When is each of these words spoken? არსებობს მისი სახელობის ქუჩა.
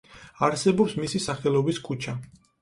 არსებობს 0.45 0.95
მისი 1.01 1.21
სახელობის 1.27 1.81
ქუჩა. 1.91 2.17